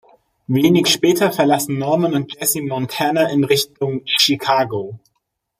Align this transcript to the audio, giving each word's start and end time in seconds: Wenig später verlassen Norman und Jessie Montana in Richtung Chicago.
Wenig 0.47 0.87
später 0.87 1.31
verlassen 1.31 1.77
Norman 1.77 2.15
und 2.15 2.33
Jessie 2.33 2.61
Montana 2.63 3.29
in 3.29 3.43
Richtung 3.43 4.01
Chicago. 4.05 4.97